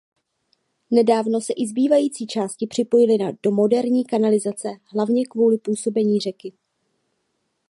Nedávno 0.91 1.41
se 1.41 1.53
i 1.53 1.67
zbývající 1.67 2.27
části 2.27 2.67
připojily 2.67 3.33
do 3.43 3.51
moderní 3.51 4.05
kanalizace 4.05 4.67
hlavně 4.85 5.25
kvůli 5.25 5.57
působení 5.57 6.19
řeky. 6.19 6.53